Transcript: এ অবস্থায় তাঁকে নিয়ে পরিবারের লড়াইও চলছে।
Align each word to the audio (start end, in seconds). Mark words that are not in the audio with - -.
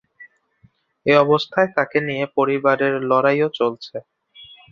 এ 1.05 1.13
অবস্থায় 1.17 1.69
তাঁকে 1.75 1.99
নিয়ে 2.07 2.25
পরিবারের 2.37 2.93
লড়াইও 3.09 3.49
চলছে। 3.59 3.95